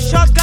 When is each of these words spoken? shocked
shocked 0.00 0.35